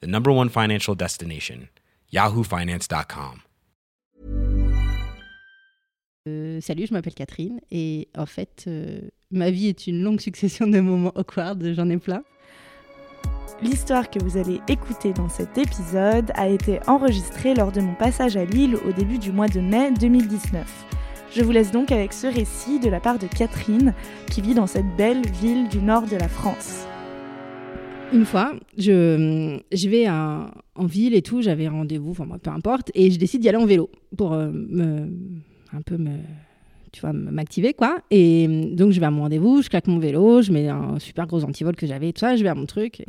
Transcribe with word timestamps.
the 0.00 0.06
number 0.06 0.30
one 0.30 0.48
financial 0.48 0.94
destination, 0.94 1.68
yahoofinance.com. 2.12 3.42
Euh, 6.26 6.58
salut, 6.62 6.86
je 6.86 6.94
m'appelle 6.94 7.14
Catherine 7.14 7.60
et 7.70 8.08
en 8.16 8.24
fait, 8.24 8.64
euh, 8.66 9.00
ma 9.30 9.50
vie 9.50 9.68
est 9.68 9.86
une 9.86 10.02
longue 10.02 10.20
succession 10.20 10.66
de 10.66 10.80
moments 10.80 11.12
awkward, 11.16 11.62
j'en 11.74 11.90
ai 11.90 11.98
plein. 11.98 12.22
L'histoire 13.62 14.10
que 14.10 14.18
vous 14.22 14.38
allez 14.38 14.60
écouter 14.68 15.12
dans 15.12 15.28
cet 15.28 15.58
épisode 15.58 16.32
a 16.34 16.48
été 16.48 16.80
enregistrée 16.86 17.54
lors 17.54 17.72
de 17.72 17.80
mon 17.80 17.94
passage 17.94 18.36
à 18.36 18.44
Lille 18.44 18.76
au 18.86 18.92
début 18.92 19.18
du 19.18 19.32
mois 19.32 19.48
de 19.48 19.60
mai 19.60 19.92
2019. 19.92 20.66
Je 21.30 21.42
vous 21.42 21.52
laisse 21.52 21.70
donc 21.70 21.92
avec 21.92 22.12
ce 22.12 22.26
récit 22.26 22.80
de 22.80 22.88
la 22.88 23.00
part 23.00 23.18
de 23.18 23.26
Catherine, 23.26 23.92
qui 24.30 24.40
vit 24.40 24.54
dans 24.54 24.66
cette 24.66 24.96
belle 24.96 25.26
ville 25.26 25.68
du 25.68 25.82
nord 25.82 26.06
de 26.06 26.16
la 26.16 26.28
France. 26.28 26.86
Une 28.12 28.24
fois, 28.24 28.54
je, 28.78 29.88
vais 29.88 30.08
en 30.08 30.86
ville 30.86 31.14
et 31.14 31.22
tout, 31.22 31.42
j'avais 31.42 31.68
rendez-vous, 31.68 32.10
enfin 32.12 32.26
peu 32.38 32.50
importe, 32.50 32.90
et 32.94 33.10
je 33.10 33.18
décide 33.18 33.40
d'y 33.40 33.48
aller 33.48 33.58
en 33.58 33.66
vélo 33.66 33.90
pour 34.16 34.34
euh, 34.34 34.50
un 35.72 35.82
peu 35.82 35.96
me, 35.96 36.18
tu 36.94 37.00
vois, 37.00 37.12
m'activer 37.12 37.74
quoi. 37.74 37.98
Et 38.10 38.46
euh, 38.48 38.74
donc 38.74 38.92
je 38.92 39.00
vais 39.00 39.06
à 39.06 39.10
mon 39.10 39.22
rendez-vous, 39.22 39.62
je 39.62 39.68
claque 39.68 39.88
mon 39.88 39.98
vélo, 39.98 40.42
je 40.42 40.52
mets 40.52 40.68
un 40.68 40.98
super 41.00 41.26
gros 41.26 41.44
antivol 41.44 41.74
que 41.74 41.86
j'avais, 41.86 42.12
tout 42.12 42.20
ça, 42.20 42.36
je 42.36 42.42
vais 42.42 42.48
à 42.48 42.54
mon 42.54 42.66
truc, 42.66 43.00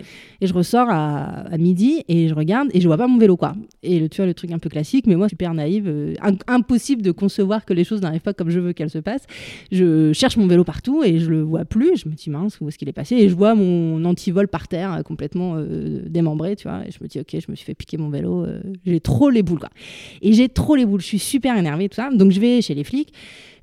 et, 0.41 0.47
je 0.47 0.53
ressors 0.53 0.87
à, 0.89 1.45
midi 1.57 2.03
et 2.07 2.27
je 2.27 2.33
regarde 2.33 2.69
et 2.73 2.81
je 2.81 2.87
vois 2.87 2.97
pas 2.97 3.07
mon 3.07 3.17
vélo 3.17 3.37
quoi. 3.37 3.55
Et 3.83 3.99
le, 3.99 4.09
tu 4.09 4.17
vois 4.17 4.25
le 4.25 4.33
truc 4.33 4.51
un 4.51 4.59
peu 4.59 4.69
classique, 4.69 5.05
mais 5.07 5.15
moi 5.15 5.29
super 5.29 5.53
naïve, 5.53 5.87
euh, 5.87 6.15
impossible 6.47 7.03
de 7.03 7.11
concevoir 7.11 7.63
que 7.63 7.73
les 7.73 7.83
choses 7.83 8.01
n'arrivent 8.01 8.21
pas 8.21 8.33
comme 8.33 8.49
je 8.49 8.59
veux 8.59 8.73
qu'elles 8.73 8.89
se 8.89 8.97
passent. 8.97 9.25
Je 9.71 10.11
cherche 10.13 10.37
mon 10.37 10.47
vélo 10.47 10.63
partout 10.63 11.03
et 11.03 11.19
je 11.19 11.29
le 11.29 11.41
vois 11.41 11.65
plus. 11.65 11.97
Je 11.97 12.09
me 12.09 12.15
dis 12.15 12.29
mince, 12.31 12.59
où 12.59 12.67
est-ce 12.67 12.77
qu'il 12.79 12.89
est 12.89 12.93
passé? 12.93 13.15
Et 13.15 13.29
je 13.29 13.35
vois 13.35 13.53
mon 13.53 14.03
antivol 14.05 14.47
par 14.47 14.67
terre, 14.67 14.93
euh, 14.93 15.03
complètement 15.03 15.53
euh, 15.57 16.01
démembré, 16.07 16.55
tu 16.55 16.67
vois. 16.67 16.81
Et 16.87 16.91
je 16.91 16.97
me 17.01 17.07
dis 17.07 17.19
ok, 17.19 17.29
je 17.31 17.51
me 17.51 17.55
suis 17.55 17.65
fait 17.65 17.75
piquer 17.75 17.97
mon 17.97 18.09
vélo. 18.09 18.45
j'ai 18.85 18.99
trop 18.99 19.29
les 19.29 19.43
boules 19.43 19.59
quoi. 19.59 19.69
Et 20.23 20.33
j'ai 20.33 20.49
trop 20.49 20.75
les 20.75 20.85
boules. 20.85 21.01
Je 21.01 21.05
suis 21.05 21.19
super 21.19 21.55
énervée 21.55 21.87
tout 21.89 21.95
ça. 21.95 22.09
Donc 22.11 22.31
je 22.31 22.39
vais 22.39 22.61
chez 22.61 22.73
les 22.73 22.83
flics. 22.83 23.13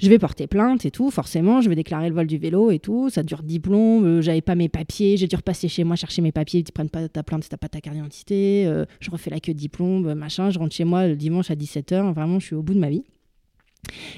Je 0.03 0.09
vais 0.09 0.19
porter 0.19 0.49
plainte 0.49 0.85
et 0.85 0.91
tout, 0.91 1.13
forcément. 1.13 1.61
Je 1.61 1.69
vais 1.69 1.77
déclarer 1.77 2.09
le 2.09 2.15
vol 2.17 2.27
du 2.27 2.37
vélo 2.37 2.73
et 2.73 2.81
tout. 2.81 3.09
Ça 3.09 3.23
dure 3.23 3.45
diplôme. 3.45 4.05
Euh, 4.05 4.21
J'avais 4.21 4.41
pas 4.41 4.57
mes 4.57 4.69
papiers. 4.69 5.17
J'ai 5.17 5.29
dû 5.29 5.37
repasser 5.37 5.69
chez 5.69 5.85
moi 5.85 5.95
chercher 5.95 6.23
mes 6.23 6.33
papiers. 6.33 6.59
Ils 6.59 6.73
prennent 6.73 6.91
pas 6.91 7.09
ta 7.09 7.23
plainte 7.23 7.45
si 7.45 7.49
t'as 7.49 7.57
pas 7.57 7.69
ta 7.69 7.81
carte 7.81 7.95
d'identité. 7.95 8.65
Euh, 8.67 8.85
je 8.99 9.13
refais 9.13 9.31
la 9.31 9.39
queue 9.39 9.55
de 9.55 9.59
diplôme, 9.59 10.09
euh, 10.09 10.15
machin. 10.17 10.51
Je 10.51 10.59
rentre 10.59 10.75
chez 10.75 10.83
moi 10.83 11.07
le 11.07 11.15
dimanche 11.15 11.53
à 11.53 11.55
17h. 11.55 12.15
Vraiment, 12.15 12.41
je 12.41 12.47
suis 12.47 12.57
au 12.57 12.63
bout 12.63 12.75
de 12.75 12.81
ma 12.81 12.91
vie. 12.91 13.05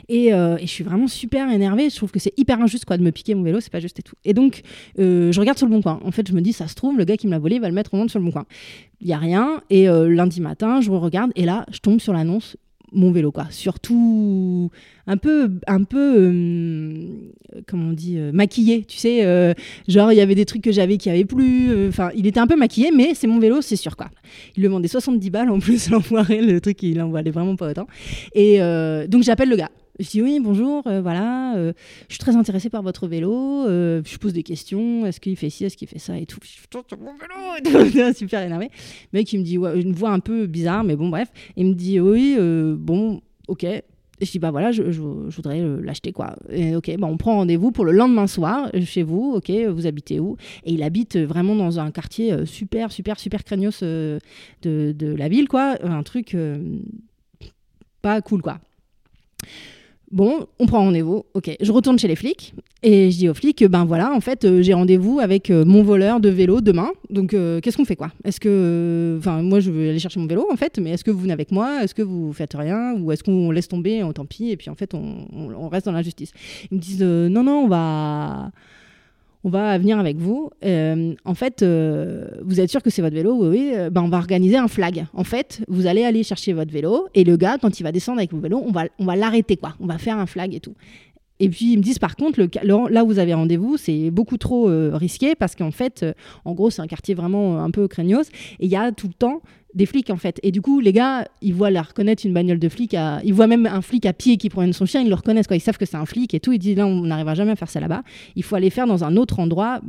Et, 0.08 0.32
euh, 0.32 0.56
et 0.56 0.62
je 0.62 0.70
suis 0.70 0.84
vraiment 0.84 1.06
super 1.06 1.52
énervée. 1.52 1.90
Je 1.90 1.96
trouve 1.96 2.12
que 2.12 2.18
c'est 2.18 2.32
hyper 2.38 2.62
injuste 2.62 2.86
quoi, 2.86 2.96
de 2.96 3.02
me 3.02 3.12
piquer 3.12 3.34
mon 3.34 3.42
vélo, 3.42 3.60
c'est 3.60 3.72
pas 3.72 3.80
juste 3.80 3.98
et 3.98 4.02
tout. 4.02 4.16
Et 4.24 4.32
donc, 4.32 4.62
je 4.96 5.38
regarde 5.38 5.58
sur 5.58 5.66
le 5.66 5.72
bon 5.74 5.82
coin. 5.82 6.00
En 6.02 6.12
fait, 6.12 6.26
je 6.26 6.32
me 6.32 6.40
dis, 6.40 6.54
ça 6.54 6.66
se 6.66 6.74
trouve, 6.74 6.96
le 6.96 7.04
gars 7.04 7.18
qui 7.18 7.26
me 7.26 7.32
l'a 7.32 7.38
volé 7.38 7.58
va 7.58 7.68
le 7.68 7.74
mettre 7.74 7.92
au 7.92 7.98
monde 7.98 8.10
sur 8.10 8.18
le 8.18 8.24
bon 8.24 8.30
coin. 8.30 8.46
Il 9.00 9.08
y 9.08 9.12
a 9.12 9.18
rien. 9.18 9.62
Et 9.68 9.86
lundi 9.86 10.40
matin, 10.40 10.80
je 10.80 10.90
regarde 10.90 11.30
et 11.34 11.44
là, 11.44 11.66
je 11.70 11.78
tombe 11.78 12.00
sur 12.00 12.14
l'annonce 12.14 12.56
mon 12.94 13.10
vélo 13.10 13.32
quoi. 13.32 13.46
Surtout 13.50 14.70
un 15.06 15.16
peu 15.16 15.50
un 15.66 15.84
peu 15.84 16.16
euh, 16.18 17.08
comment 17.66 17.88
on 17.88 17.92
dit 17.92 18.16
euh, 18.18 18.32
maquillé 18.32 18.84
tu 18.84 18.96
sais 18.96 19.24
euh, 19.24 19.52
genre 19.86 20.12
il 20.12 20.16
y 20.16 20.20
avait 20.20 20.34
des 20.34 20.46
trucs 20.46 20.62
que 20.62 20.72
j'avais 20.72 20.96
qui 20.96 21.10
avaient 21.10 21.26
plus 21.26 21.88
enfin 21.88 22.10
il 22.16 22.26
était 22.26 22.40
un 22.40 22.46
peu 22.46 22.56
maquillé 22.56 22.90
mais 22.90 23.14
c'est 23.14 23.26
mon 23.26 23.38
vélo 23.38 23.60
c'est 23.60 23.76
sûr 23.76 23.96
quoi. 23.96 24.08
Il 24.56 24.62
le 24.62 24.68
vendait 24.68 24.88
70 24.88 25.30
balles 25.30 25.50
en 25.50 25.58
plus 25.58 25.90
le 25.90 26.58
truc 26.58 26.82
il 26.82 27.00
en 27.02 27.10
valait 27.10 27.30
vraiment 27.30 27.56
pas 27.56 27.70
autant. 27.70 27.86
Et 28.34 28.58
donc 29.08 29.22
j'appelle 29.22 29.48
le 29.48 29.56
gars 29.56 29.70
je 30.00 30.10
dis 30.10 30.22
oui, 30.22 30.40
bonjour, 30.40 30.82
euh, 30.86 31.00
voilà, 31.00 31.56
euh, 31.56 31.72
je 32.08 32.14
suis 32.14 32.18
très 32.18 32.34
intéressée 32.34 32.68
par 32.68 32.82
votre 32.82 33.06
vélo, 33.06 33.66
euh, 33.66 34.02
je 34.04 34.16
pose 34.18 34.32
des 34.32 34.42
questions, 34.42 35.06
est-ce 35.06 35.20
qu'il 35.20 35.36
fait 35.36 35.50
ci, 35.50 35.64
est-ce 35.64 35.76
qu'il 35.76 35.86
fait 35.86 36.00
ça 36.00 36.18
et 36.18 36.26
tout. 36.26 36.40
Je 36.42 36.60
Putain, 36.62 36.82
c'est 36.88 36.98
mon 36.98 37.12
vélo 37.14 37.34
et 37.58 37.92
tout. 37.92 38.12
Super 38.18 38.42
énervé. 38.42 38.70
Le 39.12 39.18
mec, 39.18 39.32
il 39.32 39.38
me 39.38 39.44
dit, 39.44 39.56
ouais, 39.56 39.80
une 39.80 39.92
voix 39.92 40.10
un 40.10 40.18
peu 40.18 40.46
bizarre, 40.46 40.82
mais 40.82 40.96
bon, 40.96 41.08
bref. 41.10 41.28
Il 41.56 41.66
me 41.66 41.74
dit, 41.74 42.00
oui, 42.00 42.36
bon, 42.76 43.20
ok. 43.46 43.64
Et 43.64 44.26
je 44.26 44.30
dis, 44.30 44.38
bah 44.38 44.50
voilà, 44.50 44.72
je, 44.72 44.82
voudrais 44.82 45.60
l'acheter, 45.80 46.12
quoi. 46.12 46.36
Et 46.50 46.74
ok, 46.74 46.96
bah 46.98 47.08
on 47.08 47.16
prend 47.16 47.36
rendez-vous 47.36 47.70
pour 47.70 47.84
le 47.84 47.92
lendemain 47.92 48.26
soir 48.26 48.70
chez 48.84 49.02
vous, 49.02 49.34
ok, 49.36 49.50
vous 49.50 49.86
habitez 49.86 50.20
où 50.20 50.36
Et 50.64 50.72
il 50.72 50.82
habite 50.82 51.16
vraiment 51.16 51.54
dans 51.54 51.78
un 51.78 51.90
quartier 51.90 52.46
super, 52.46 52.90
super, 52.90 53.18
super 53.18 53.44
craignos 53.44 53.82
de, 53.82 54.20
de 54.62 55.14
la 55.14 55.28
ville, 55.28 55.48
quoi. 55.48 55.76
Un 55.82 56.02
truc 56.02 56.36
pas 58.02 58.20
cool, 58.22 58.42
quoi. 58.42 58.58
Bon, 60.14 60.46
on 60.60 60.66
prend 60.66 60.78
rendez-vous. 60.78 61.24
Ok, 61.34 61.50
je 61.60 61.72
retourne 61.72 61.98
chez 61.98 62.06
les 62.06 62.14
flics 62.14 62.54
et 62.84 63.10
je 63.10 63.16
dis 63.16 63.28
aux 63.28 63.34
flics, 63.34 63.64
ben 63.64 63.84
voilà, 63.84 64.12
en 64.12 64.20
fait, 64.20 64.44
euh, 64.44 64.62
j'ai 64.62 64.72
rendez-vous 64.72 65.18
avec 65.18 65.50
euh, 65.50 65.64
mon 65.64 65.82
voleur 65.82 66.20
de 66.20 66.28
vélo 66.28 66.60
demain. 66.60 66.92
Donc, 67.10 67.34
euh, 67.34 67.60
qu'est-ce 67.60 67.76
qu'on 67.76 67.84
fait 67.84 67.96
quoi? 67.96 68.12
Est-ce 68.22 68.38
que, 68.38 69.16
enfin, 69.18 69.42
moi, 69.42 69.58
je 69.58 69.72
veux 69.72 69.88
aller 69.88 69.98
chercher 69.98 70.20
mon 70.20 70.28
vélo 70.28 70.46
en 70.52 70.54
fait, 70.54 70.78
mais 70.78 70.90
est-ce 70.90 71.02
que 71.02 71.10
vous 71.10 71.18
venez 71.18 71.32
avec 71.32 71.50
moi? 71.50 71.82
Est-ce 71.82 71.96
que 71.96 72.02
vous 72.02 72.32
faites 72.32 72.54
rien? 72.54 72.94
Ou 73.00 73.10
est-ce 73.10 73.24
qu'on 73.24 73.50
laisse 73.50 73.66
tomber 73.66 74.04
oh, 74.04 74.12
Tant 74.12 74.24
pis. 74.24 74.50
Et 74.50 74.56
puis 74.56 74.70
en 74.70 74.76
fait, 74.76 74.94
on, 74.94 75.68
reste 75.68 75.86
dans 75.86 75.92
la 75.92 76.02
justice? 76.02 76.30
Ils 76.70 76.76
me 76.76 76.80
disent, 76.80 77.02
non, 77.02 77.42
non, 77.42 77.64
on 77.64 77.66
va 77.66 78.52
on 79.44 79.50
va 79.50 79.76
venir 79.78 79.98
avec 79.98 80.16
vous. 80.16 80.50
Euh, 80.64 81.14
en 81.24 81.34
fait, 81.34 81.62
euh, 81.62 82.28
vous 82.42 82.60
êtes 82.60 82.70
sûr 82.70 82.82
que 82.82 82.88
c'est 82.88 83.02
votre 83.02 83.14
vélo? 83.14 83.34
Oui, 83.34 83.48
oui. 83.48 83.72
Euh, 83.74 83.90
ben, 83.90 84.02
on 84.02 84.08
va 84.08 84.16
organiser 84.16 84.56
un 84.56 84.68
flag. 84.68 85.06
En 85.12 85.24
fait, 85.24 85.62
vous 85.68 85.86
allez 85.86 86.04
aller 86.04 86.22
chercher 86.22 86.54
votre 86.54 86.72
vélo 86.72 87.08
et 87.14 87.24
le 87.24 87.36
gars, 87.36 87.58
quand 87.60 87.78
il 87.78 87.82
va 87.82 87.92
descendre 87.92 88.18
avec 88.18 88.32
vos 88.32 88.40
vélos, 88.40 88.62
on 88.66 88.72
va, 88.72 88.84
on 88.98 89.04
va 89.04 89.16
l'arrêter, 89.16 89.56
quoi. 89.56 89.74
On 89.80 89.86
va 89.86 89.98
faire 89.98 90.18
un 90.18 90.26
flag 90.26 90.54
et 90.54 90.60
tout. 90.60 90.74
Et 91.40 91.48
puis 91.48 91.72
ils 91.72 91.78
me 91.78 91.82
disent 91.82 91.98
par 91.98 92.16
contre, 92.16 92.40
là 92.62 93.04
où 93.04 93.06
vous 93.06 93.18
avez 93.18 93.34
rendez-vous, 93.34 93.76
c'est 93.76 94.10
beaucoup 94.10 94.38
trop 94.38 94.68
euh, 94.68 94.92
risqué 94.94 95.34
parce 95.34 95.56
qu'en 95.56 95.72
fait, 95.72 96.02
euh, 96.02 96.12
en 96.44 96.52
gros, 96.52 96.70
c'est 96.70 96.82
un 96.82 96.86
quartier 96.86 97.14
vraiment 97.14 97.56
euh, 97.56 97.60
un 97.60 97.70
peu 97.70 97.88
craignos 97.88 98.28
et 98.60 98.66
il 98.66 98.70
y 98.70 98.76
a 98.76 98.92
tout 98.92 99.08
le 99.08 99.14
temps 99.14 99.42
des 99.74 99.86
flics 99.86 100.10
en 100.10 100.16
fait. 100.16 100.38
Et 100.44 100.52
du 100.52 100.60
coup, 100.60 100.78
les 100.78 100.92
gars, 100.92 101.26
ils 101.42 101.52
voient 101.52 101.70
la 101.70 101.82
reconnaître 101.82 102.24
une 102.24 102.32
bagnole 102.32 102.60
de 102.60 102.68
flic, 102.68 102.96
ils 103.24 103.34
voient 103.34 103.48
même 103.48 103.66
un 103.66 103.82
flic 103.82 104.06
à 104.06 104.12
pied 104.12 104.36
qui 104.36 104.48
promène 104.48 104.72
son 104.72 104.86
chien, 104.86 105.02
ils 105.02 105.08
le 105.08 105.14
reconnaissent 105.16 105.48
quoi. 105.48 105.56
Ils 105.56 105.60
savent 105.60 105.78
que 105.78 105.86
c'est 105.86 105.96
un 105.96 106.06
flic 106.06 106.32
et 106.34 106.40
tout. 106.40 106.52
Ils 106.52 106.60
disent 106.60 106.76
là, 106.76 106.86
on 106.86 107.00
n'arrivera 107.00 107.34
jamais 107.34 107.52
à 107.52 107.56
faire 107.56 107.70
ça 107.70 107.80
là-bas. 107.80 108.04
Il 108.36 108.44
faut 108.44 108.54
aller 108.54 108.70
faire 108.70 108.86
dans 108.86 109.02
un 109.02 109.16
autre 109.16 109.40
endroit 109.40 109.80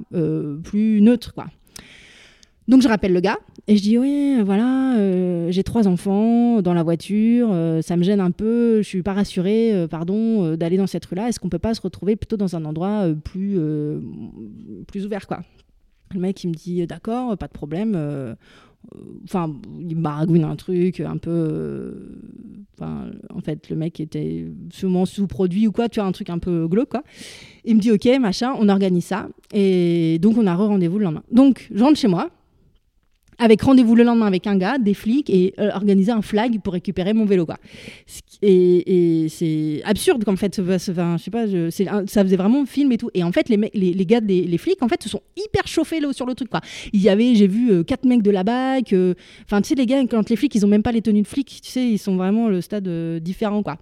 plus 0.64 1.02
neutre 1.02 1.36
quoi. 1.36 1.46
Donc 2.68 2.82
je 2.82 2.88
rappelle 2.88 3.14
le 3.14 3.20
gars 3.20 3.38
et 3.68 3.78
je 3.78 3.82
dis 3.82 3.98
oui, 3.98 4.42
voilà, 4.44 4.96
euh, 4.98 5.52
j'ai 5.52 5.64
trois 5.64 5.88
enfants 5.88 6.62
dans 6.62 6.74
la 6.74 6.82
voiture, 6.82 7.50
euh, 7.52 7.82
ça 7.82 7.96
me 7.96 8.04
gêne 8.04 8.20
un 8.20 8.32
peu, 8.32 8.82
je 8.82 8.88
suis 8.88 9.04
pas 9.04 9.14
rassurée, 9.14 9.74
euh, 9.74 9.88
pardon, 9.88 10.56
d'aller 10.56 10.78
dans 10.78 10.88
cette 10.88 11.06
rue-là. 11.06 11.30
Est-ce 11.30 11.40
qu'on 11.40 11.50
peut 11.50 11.60
pas 11.60 11.76
se 11.76 11.82
retrouver 11.82 12.16
plutôt 12.16 12.38
dans 12.38 12.56
un 12.56 12.66
endroit 12.66 13.08
plus 13.24 13.60
plus 14.88 15.06
ouvert 15.06 15.28
quoi? 15.28 15.42
Le 16.14 16.20
mec 16.20 16.44
il 16.44 16.50
me 16.50 16.54
dit 16.54 16.86
d'accord, 16.88 17.38
pas 17.38 17.48
de 17.48 17.54
problème. 17.54 18.36
Enfin, 19.24 19.52
il 19.80 19.96
baragouine 19.96 20.44
un 20.44 20.56
truc 20.56 21.00
un 21.00 21.18
peu. 21.18 22.20
Enfin, 22.78 23.06
en 23.34 23.40
fait, 23.40 23.70
le 23.70 23.76
mec 23.76 24.00
était 24.00 24.46
sûrement 24.70 25.06
sous-produit 25.06 25.68
ou 25.68 25.72
quoi, 25.72 25.88
tu 25.88 26.00
vois, 26.00 26.08
un 26.08 26.12
truc 26.12 26.30
un 26.30 26.40
peu 26.40 26.68
glauque, 26.68 26.90
quoi. 26.90 27.04
Il 27.64 27.76
me 27.76 27.80
dit, 27.80 27.92
ok, 27.92 28.06
machin, 28.20 28.54
on 28.60 28.68
organise 28.68 29.06
ça. 29.06 29.30
Et 29.54 30.20
donc, 30.20 30.38
on 30.38 30.46
a 30.46 30.54
re-rendez-vous 30.54 31.00
le 31.00 31.06
lendemain. 31.06 31.24
Donc, 31.32 31.70
je 31.74 31.82
rentre 31.82 31.98
chez 31.98 32.10
moi, 32.10 32.30
avec 33.46 33.62
rendez-vous 33.62 33.96
le 33.96 34.04
lendemain 34.04 34.26
avec 34.26 34.48
un 34.48 34.58
gars, 34.58 34.78
des 34.78 34.94
flics, 34.94 35.30
et 35.30 35.54
euh, 35.60 35.70
organiser 35.74 36.12
un 36.12 36.22
flag 36.22 36.60
pour 36.62 36.74
récupérer 36.74 37.14
mon 37.14 37.26
vélo, 37.26 37.46
quoi. 37.46 37.58
Et, 38.42 39.28
c'est 39.30 39.82
absurde, 39.86 40.24
qu'en 40.26 40.36
fait, 40.36 40.62
je 40.62 40.78
sais 40.78 41.32
pas, 41.32 41.48
je- 41.48 41.70
ça 42.08 42.24
faisait 42.24 42.36
vraiment 42.36 42.66
film 42.66 42.92
et 42.92 42.98
tout. 42.98 43.10
Et 43.14 43.24
en 43.24 43.32
fait, 43.32 43.48
les, 43.50 43.58
mecs- 43.58 43.74
les, 43.74 43.94
les 43.94 44.06
gars, 44.06 44.20
flics, 44.58 44.82
en 44.82 44.88
fait, 44.88 45.02
se 45.02 45.10
sont 45.10 45.22
hyper 45.38 45.68
chauffés 45.68 46.00
sur 46.12 46.26
le 46.26 46.34
truc, 46.36 46.50
quoi. 46.50 46.62
Il 46.92 47.02
y 47.02 47.10
avait, 47.10 47.36
j'ai 47.36 47.48
vu, 47.48 47.72
euh, 47.72 47.84
quatre 47.84 48.06
mecs 48.06 48.22
de 48.22 48.32
la 48.32 48.44
BAC. 48.44 48.94
euh, 48.94 49.14
Enfin, 49.46 49.62
tu 49.62 49.70
sais, 49.70 49.76
les 49.76 49.86
gars, 49.86 50.02
quand 50.10 50.30
les 50.30 50.36
flics, 50.36 50.54
ils 50.56 50.66
ont 50.66 50.70
même 50.70 50.84
pas 50.84 50.92
les 50.92 51.02
tenues 51.02 51.22
de 51.22 51.28
flics, 51.28 51.60
tu 51.64 51.70
sais, 51.72 51.88
ils 51.88 51.98
sont 52.00 52.16
vraiment 52.18 52.50
le 52.50 52.62
stade 52.62 52.88
différent, 53.22 53.64
quoi. 53.64 53.78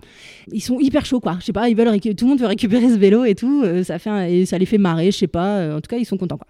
Ils 0.51 0.61
sont 0.61 0.79
hyper 0.79 1.05
chauds, 1.05 1.19
quoi. 1.19 1.37
Je 1.39 1.45
sais 1.45 1.53
pas, 1.53 1.69
ils 1.69 1.75
veulent 1.75 1.99
tout 1.99 2.25
le 2.25 2.29
monde 2.29 2.39
veut 2.39 2.47
récupérer 2.47 2.89
ce 2.89 2.97
vélo 2.97 3.23
et 3.25 3.35
tout. 3.35 3.63
ça 3.83 3.97
fait 3.99 4.45
ça 4.45 4.57
les 4.57 4.65
fait 4.65 4.77
marrer, 4.77 5.11
je 5.11 5.17
sais 5.17 5.27
pas. 5.27 5.75
en 5.75 5.81
tout 5.81 5.87
cas, 5.89 5.97
ils 5.97 6.05
sont 6.05 6.17
contents, 6.17 6.37
quoi. 6.37 6.47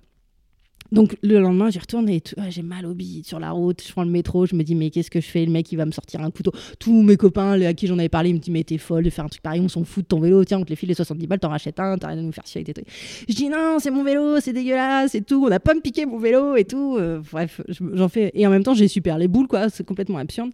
Donc 0.93 1.17
le 1.23 1.39
lendemain, 1.39 1.71
j'y 1.71 1.79
retourne 1.79 2.07
et 2.07 2.21
ah, 2.37 2.51
j'ai 2.51 2.61
mal 2.61 2.85
au 2.85 2.93
bide 2.93 3.25
sur 3.25 3.39
la 3.39 3.49
route. 3.49 3.81
Je 3.85 3.91
prends 3.91 4.03
le 4.03 4.11
métro, 4.11 4.45
je 4.45 4.55
me 4.55 4.63
dis 4.63 4.75
mais 4.75 4.91
qu'est-ce 4.91 5.09
que 5.09 5.19
je 5.19 5.25
fais? 5.25 5.43
Le 5.43 5.51
mec 5.51 5.71
il 5.71 5.75
va 5.75 5.87
me 5.87 5.91
sortir 5.91 6.21
un 6.21 6.29
couteau. 6.29 6.51
Tous 6.77 7.01
mes 7.01 7.17
copains 7.17 7.59
à 7.59 7.73
qui 7.73 7.87
j'en 7.87 7.97
avais 7.97 8.09
parlé, 8.09 8.29
ils 8.29 8.35
me 8.35 8.39
disent 8.39 8.53
mais 8.53 8.63
t'es 8.63 8.77
folle 8.77 9.03
de 9.03 9.09
faire 9.09 9.25
un 9.25 9.27
truc 9.27 9.41
pareil, 9.41 9.59
on 9.59 9.67
s'en 9.67 9.83
fout 9.83 10.03
de 10.03 10.07
ton 10.07 10.19
vélo. 10.19 10.45
Tiens, 10.45 10.59
on 10.59 10.63
te 10.63 10.69
les 10.69 10.75
file 10.75 10.89
les 10.89 10.95
70 10.95 11.25
balles, 11.25 11.39
t'en 11.39 11.49
rachètes 11.49 11.79
un, 11.79 11.97
t'as 11.97 12.09
rien 12.09 12.19
à 12.19 12.21
nous 12.21 12.31
faire 12.31 12.45
chier 12.45 12.59
avec 12.59 12.67
tes 12.67 12.73
trucs. 12.73 12.93
Je 13.27 13.33
dis 13.33 13.49
non, 13.49 13.77
c'est 13.79 13.89
mon 13.89 14.03
vélo, 14.03 14.39
c'est 14.39 14.53
dégueulasse 14.53 15.15
et 15.15 15.21
tout. 15.21 15.43
On 15.43 15.49
n'a 15.49 15.59
pas 15.59 15.73
me 15.73 15.81
piqué 15.81 16.05
mon 16.05 16.19
vélo 16.19 16.55
et 16.55 16.65
tout. 16.65 16.97
Euh, 16.99 17.21
bref, 17.31 17.59
j'en 17.69 18.07
fais 18.07 18.29
et 18.35 18.45
en 18.45 18.51
même 18.51 18.63
temps 18.63 18.75
j'ai 18.75 18.87
super 18.87 19.17
les 19.17 19.27
boules 19.27 19.47
quoi. 19.47 19.69
C'est 19.69 19.85
complètement 19.85 20.19
absurde. 20.19 20.51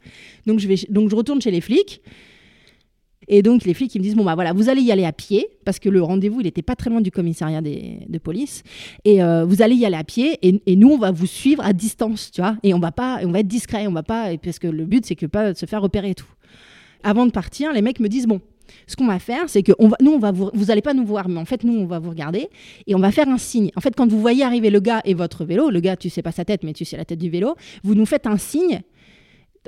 Donc 0.47 0.59
je 0.59 0.69
vais 0.69 0.75
donc 0.89 1.09
je 1.09 1.15
retourne 1.17 1.41
chez 1.41 1.51
les 1.51 1.61
flics. 1.61 2.01
Et 3.29 3.43
donc, 3.43 3.63
les 3.63 3.75
flics, 3.75 3.93
ils 3.93 3.99
me 3.99 4.03
disent, 4.03 4.15
bon, 4.15 4.25
bah 4.25 4.35
voilà, 4.35 4.53
vous 4.53 4.69
allez 4.69 4.81
y 4.81 4.91
aller 4.91 5.05
à 5.05 5.13
pied, 5.13 5.47
parce 5.63 5.79
que 5.79 5.87
le 5.87 6.01
rendez-vous, 6.01 6.41
il 6.41 6.45
n'était 6.45 6.63
pas 6.63 6.75
très 6.75 6.89
loin 6.89 6.99
du 6.99 7.11
commissariat 7.11 7.61
de 7.61 8.17
police. 8.17 8.63
Et 9.05 9.23
euh, 9.23 9.45
vous 9.45 9.61
allez 9.61 9.75
y 9.75 9.85
aller 9.85 9.95
à 9.95 10.03
pied, 10.03 10.37
et, 10.41 10.75
nous, 10.75 10.89
on 10.89 10.97
va 10.97 11.11
vous 11.11 11.27
suivre 11.27 11.63
à 11.63 11.71
distance, 11.71 12.31
tu 12.31 12.41
vois. 12.41 12.57
Et 12.63 12.73
on 12.73 12.79
va 12.79 12.91
pas, 12.91 13.19
on 13.23 13.31
va 13.31 13.39
être 13.39 13.47
discret, 13.47 13.87
on 13.87 13.93
va 13.93 14.03
pas, 14.03 14.35
parce 14.43 14.57
que 14.57 14.67
le 14.67 14.85
but, 14.85 15.05
c'est 15.05 15.15
que 15.15 15.27
pas 15.27 15.53
se 15.53 15.65
faire 15.65 15.81
repérer 15.81 16.09
et 16.09 16.15
tout. 16.15 16.27
Avant 17.03 17.25
de 17.25 17.31
partir, 17.31 17.71
les 17.71 17.81
mecs 17.81 17.99
me 17.99 18.09
disent, 18.09 18.25
bon, 18.25 18.41
ce 18.87 18.95
qu'on 18.95 19.07
va 19.07 19.19
faire, 19.19 19.43
c'est 19.47 19.63
que 19.63 19.71
on 19.79 19.87
va, 19.87 19.97
nous, 20.01 20.11
on 20.11 20.19
va 20.19 20.31
vous, 20.31 20.49
vous 20.53 20.71
allez 20.71 20.81
pas 20.81 20.93
nous 20.93 21.05
voir, 21.05 21.29
mais 21.29 21.39
en 21.39 21.45
fait, 21.45 21.63
nous, 21.63 21.73
on 21.73 21.85
va 21.85 21.99
vous 21.99 22.09
regarder 22.09 22.49
et 22.87 22.95
on 22.95 22.99
va 22.99 23.11
faire 23.11 23.27
un 23.27 23.37
signe. 23.37 23.71
En 23.75 23.81
fait, 23.81 23.95
quand 23.95 24.09
vous 24.09 24.19
voyez 24.19 24.43
arriver 24.43 24.69
le 24.69 24.79
gars 24.79 25.01
et 25.05 25.13
votre 25.13 25.45
vélo, 25.45 25.69
le 25.69 25.79
gars, 25.79 25.95
tu 25.95 26.09
sais 26.09 26.21
pas 26.21 26.31
sa 26.31 26.45
tête, 26.45 26.63
mais 26.63 26.73
tu 26.73 26.85
sais 26.85 26.97
la 26.97 27.05
tête 27.05 27.19
du 27.19 27.29
vélo, 27.29 27.55
vous 27.83 27.95
nous 27.95 28.05
faites 28.05 28.27
un 28.27 28.37
signe 28.37 28.81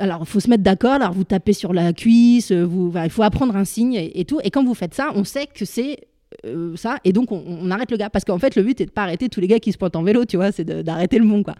alors, 0.02 0.28
faut 0.28 0.40
se 0.40 0.50
mettre 0.50 0.64
d'accord. 0.64 0.94
Alors, 0.94 1.14
vous 1.14 1.24
tapez 1.24 1.54
sur 1.54 1.74
la 1.74 1.94
cuisse. 1.94 2.52
Vous, 2.52 2.92
il 3.04 3.10
faut 3.12 3.22
apprendre 3.22 3.56
un 3.56 3.66
signe 3.66 3.94
et, 3.94 4.26
tout. 4.26 4.40
Et 4.44 4.50
quand 4.50 4.64
vous 4.64 4.74
faites 4.74 4.96
ça, 4.96 5.12
on 5.14 5.24
sait 5.24 5.46
que 5.46 5.64
c'est 5.64 6.00
euh, 6.46 6.76
ça. 6.76 6.98
Et 7.06 7.14
donc, 7.14 7.32
on, 7.32 7.70
arrête 7.70 7.92
le 7.92 7.98
gars. 7.98 8.10
Parce 8.10 8.26
qu'en 8.26 8.40
fait, 8.40 8.56
le 8.56 8.64
but 8.64 8.82
est 8.82 8.88
de 8.88 8.92
pas 8.92 9.04
arrêter 9.04 9.30
tous 9.30 9.42
les 9.42 9.48
gars 9.48 9.60
qui 9.60 9.72
se 9.72 9.78
pointent 9.78 9.96
en 9.96 10.02
vélo, 10.02 10.26
tu 10.26 10.38
vois. 10.38 10.52
C'est 10.52 10.66
d'arrêter 10.66 11.20
le 11.20 11.26
monde, 11.26 11.44
quoi. 11.44 11.54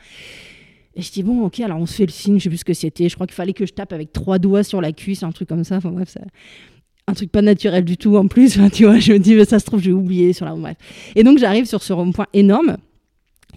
Et 0.96 1.04
je 1.04 1.12
dis, 1.12 1.22
bon, 1.22 1.44
ok, 1.46 1.60
alors 1.60 1.80
on 1.80 1.86
se 1.86 1.94
fait 1.94 2.06
le 2.08 2.12
signe. 2.12 2.40
Je 2.40 2.46
sais 2.46 2.50
plus 2.50 2.58
ce 2.58 2.66
que 2.66 2.74
c'était. 2.74 3.10
Je 3.10 3.14
crois 3.16 3.28
qu'il 3.28 3.36
fallait 3.36 3.54
que 3.54 3.68
je 3.68 3.74
tape 3.74 3.94
avec 3.94 4.12
trois 4.12 4.40
doigts 4.40 4.64
sur 4.64 4.82
la 4.82 4.92
cuisse, 4.92 5.22
un 5.22 5.32
truc 5.32 5.48
comme 5.48 5.64
ça. 5.64 5.78
Enfin, 5.78 5.92
bref, 5.92 6.10
ça 6.10 6.22
un 7.08 7.14
truc 7.14 7.32
pas 7.32 7.42
naturel 7.42 7.84
du 7.84 7.98
tout 7.98 8.16
en 8.16 8.28
plus. 8.28 8.60
tu 8.74 8.86
vois, 8.86 8.98
je 8.98 9.14
me 9.14 9.20
dis, 9.20 9.36
mais 9.36 9.46
ça 9.46 9.60
se 9.60 9.66
trouve, 9.66 9.82
j'ai 9.82 9.94
oublié 9.94 10.34
sur 10.34 10.46
la. 10.46 10.56
Bref. 10.56 10.78
Et 11.16 11.24
donc, 11.24 11.38
j'arrive 11.38 11.66
sur 11.66 11.84
ce 11.84 11.94
rond-point 11.94 12.28
énorme 12.34 12.78